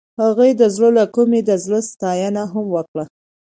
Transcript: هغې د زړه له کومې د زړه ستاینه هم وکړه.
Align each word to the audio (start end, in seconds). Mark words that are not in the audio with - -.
هغې 0.21 0.49
د 0.61 0.61
زړه 0.75 0.89
له 0.97 1.05
کومې 1.15 1.39
د 1.43 1.51
زړه 1.63 1.79
ستاینه 1.91 2.43
هم 2.51 2.65
وکړه. 2.75 3.03